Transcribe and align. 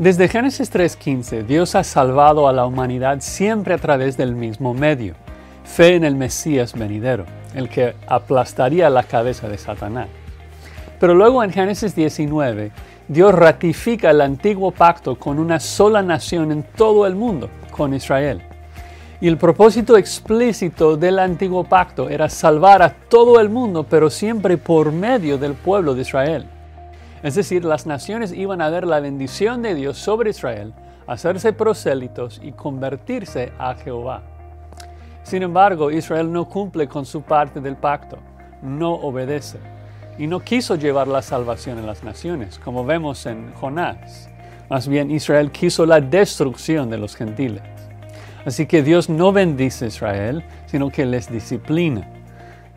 Desde 0.00 0.28
Génesis 0.28 0.72
3.15, 0.72 1.44
Dios 1.44 1.74
ha 1.74 1.84
salvado 1.84 2.48
a 2.48 2.54
la 2.54 2.64
humanidad 2.64 3.18
siempre 3.20 3.74
a 3.74 3.76
través 3.76 4.16
del 4.16 4.34
mismo 4.34 4.72
medio, 4.72 5.12
fe 5.62 5.94
en 5.94 6.04
el 6.04 6.16
Mesías 6.16 6.72
venidero, 6.72 7.26
el 7.54 7.68
que 7.68 7.94
aplastaría 8.06 8.88
la 8.88 9.02
cabeza 9.02 9.46
de 9.46 9.58
Satanás. 9.58 10.08
Pero 10.98 11.14
luego 11.14 11.44
en 11.44 11.52
Génesis 11.52 11.94
19, 11.94 12.72
Dios 13.08 13.34
ratifica 13.34 14.08
el 14.08 14.22
antiguo 14.22 14.70
pacto 14.70 15.18
con 15.18 15.38
una 15.38 15.60
sola 15.60 16.00
nación 16.00 16.50
en 16.50 16.62
todo 16.62 17.06
el 17.06 17.14
mundo, 17.14 17.50
con 17.70 17.92
Israel. 17.92 18.40
Y 19.20 19.28
el 19.28 19.36
propósito 19.36 19.98
explícito 19.98 20.96
del 20.96 21.18
antiguo 21.18 21.64
pacto 21.64 22.08
era 22.08 22.30
salvar 22.30 22.80
a 22.80 22.88
todo 22.88 23.38
el 23.38 23.50
mundo, 23.50 23.84
pero 23.84 24.08
siempre 24.08 24.56
por 24.56 24.92
medio 24.92 25.36
del 25.36 25.52
pueblo 25.52 25.94
de 25.94 26.00
Israel. 26.00 26.46
Es 27.22 27.34
decir, 27.34 27.64
las 27.64 27.86
naciones 27.86 28.32
iban 28.32 28.62
a 28.62 28.70
ver 28.70 28.86
la 28.86 29.00
bendición 29.00 29.60
de 29.60 29.74
Dios 29.74 29.98
sobre 29.98 30.30
Israel, 30.30 30.72
hacerse 31.06 31.52
prosélitos 31.52 32.40
y 32.42 32.52
convertirse 32.52 33.52
a 33.58 33.74
Jehová. 33.74 34.22
Sin 35.22 35.42
embargo, 35.42 35.90
Israel 35.90 36.32
no 36.32 36.48
cumple 36.48 36.88
con 36.88 37.04
su 37.04 37.22
parte 37.22 37.60
del 37.60 37.76
pacto, 37.76 38.18
no 38.62 38.94
obedece, 38.94 39.58
y 40.18 40.26
no 40.26 40.40
quiso 40.40 40.76
llevar 40.76 41.08
la 41.08 41.22
salvación 41.22 41.78
a 41.78 41.82
las 41.82 42.02
naciones, 42.02 42.58
como 42.58 42.84
vemos 42.84 43.26
en 43.26 43.52
Jonás. 43.54 44.28
Más 44.70 44.88
bien, 44.88 45.10
Israel 45.10 45.50
quiso 45.50 45.84
la 45.84 46.00
destrucción 46.00 46.88
de 46.90 46.98
los 46.98 47.16
gentiles. 47.16 47.62
Así 48.44 48.66
que 48.66 48.82
Dios 48.82 49.10
no 49.10 49.32
bendice 49.32 49.84
a 49.84 49.88
Israel, 49.88 50.44
sino 50.66 50.90
que 50.90 51.04
les 51.04 51.30
disciplina. 51.30 52.08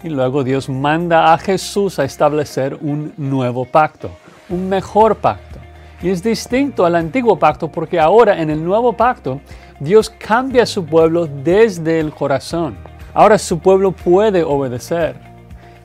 Y 0.04 0.10
luego 0.10 0.44
Dios 0.44 0.68
manda 0.68 1.34
a 1.34 1.38
Jesús 1.38 2.00
a 2.00 2.04
establecer 2.04 2.78
un 2.82 3.14
nuevo 3.16 3.64
pacto, 3.64 4.10
un 4.54 4.70
mejor 4.70 5.16
pacto. 5.18 5.60
Y 6.02 6.10
es 6.10 6.22
distinto 6.22 6.86
al 6.86 6.96
antiguo 6.96 7.40
pacto 7.40 7.72
porque 7.72 8.00
ahora 8.00 8.42
en 8.42 8.50
el 8.50 8.64
nuevo 8.64 8.94
pacto 8.94 9.42
Dios 9.80 10.10
cambia 10.10 10.64
a 10.64 10.66
su 10.66 10.86
pueblo 10.86 11.28
desde 11.28 12.00
el 12.00 12.14
corazón. 12.14 12.78
Ahora 13.14 13.38
su 13.38 13.60
pueblo 13.60 13.92
puede 13.92 14.44
obedecer. 14.44 15.16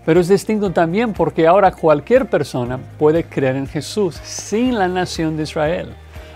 Pero 0.05 0.21
es 0.21 0.29
distinto 0.29 0.71
también 0.71 1.13
porque 1.13 1.47
ahora 1.47 1.71
cualquier 1.71 2.29
persona 2.31 2.79
puede 2.99 3.25
creer 3.25 3.57
en 3.57 3.67
Jesús 3.67 4.19
sin 4.23 4.79
la 4.79 4.89
nación 4.89 5.37
de 5.37 5.43
Israel. 5.43 5.95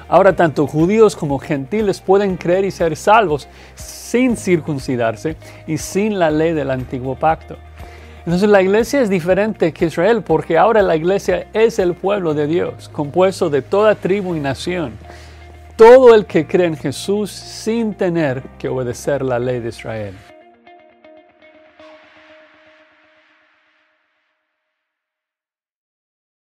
Ahora 0.09 0.37
tanto 0.37 0.67
judíos 0.67 1.17
como 1.17 1.39
gentiles 1.39 2.01
pueden 2.01 2.37
creer 2.37 2.67
y 2.67 2.71
ser 2.71 2.97
salvos 2.97 3.49
sin 3.75 4.37
circuncidarse 4.37 5.37
y 5.67 5.79
sin 5.79 6.19
la 6.19 6.31
ley 6.31 6.53
del 6.53 6.71
antiguo 6.71 7.15
pacto. 7.15 7.57
Entonces 8.25 8.49
la 8.49 8.63
iglesia 8.63 9.01
es 9.01 9.11
diferente 9.11 9.73
que 9.73 9.87
Israel 9.87 10.23
porque 10.23 10.57
ahora 10.57 10.81
la 10.83 10.95
iglesia 10.95 11.49
es 11.53 11.81
el 11.81 11.95
pueblo 11.95 12.35
de 12.35 12.47
Dios, 12.47 12.89
compuesto 12.89 13.51
de 13.51 13.63
toda 13.63 13.97
tribu 13.97 14.37
y 14.37 14.41
nación. 14.41 14.93
Todo 15.77 16.15
el 16.15 16.27
que 16.27 16.47
cree 16.47 16.67
en 16.67 16.77
Jesús 16.77 17.33
sin 17.33 17.95
tener 17.95 18.43
que 18.59 18.69
obedecer 18.69 19.23
la 19.23 19.41
ley 19.41 19.59
de 19.59 19.71
Israel. 19.71 20.15